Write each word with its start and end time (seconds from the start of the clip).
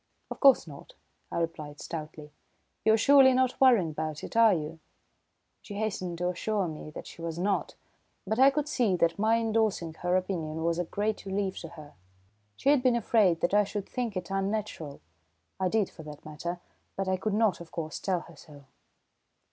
"Of 0.31 0.39
course 0.39 0.65
not," 0.65 0.95
I 1.31 1.37
replied 1.37 1.79
stoutly. 1.79 2.31
"You're 2.83 2.97
surely 2.97 3.33
not 3.33 3.61
worrying 3.61 3.91
about 3.91 4.23
it, 4.23 4.35
are 4.35 4.51
you?" 4.51 4.79
She 5.61 5.75
hastened 5.75 6.17
to 6.17 6.29
assure 6.29 6.67
me 6.67 6.89
that 6.89 7.05
she 7.05 7.21
was 7.21 7.37
not, 7.37 7.75
but 8.25 8.39
I 8.39 8.49
could 8.49 8.67
see 8.67 8.95
that 8.95 9.19
my 9.19 9.35
indorsing 9.35 9.93
her 9.99 10.15
opinion 10.17 10.63
was 10.63 10.79
a 10.79 10.85
great 10.85 11.23
relief 11.27 11.59
to 11.59 11.67
her. 11.67 11.93
She 12.55 12.69
had 12.69 12.81
been 12.81 12.95
afraid 12.95 13.41
that 13.41 13.53
I 13.53 13.63
should 13.63 13.87
think 13.87 14.17
it 14.17 14.31
unnatural. 14.31 15.01
I 15.59 15.69
did 15.69 15.87
for 15.87 16.01
that 16.01 16.25
matter, 16.25 16.59
but 16.95 17.07
I 17.07 17.15
could 17.15 17.35
not, 17.35 17.61
of 17.61 17.71
course, 17.71 17.99
tell 17.99 18.21
her 18.21 18.35
so. 18.35 18.63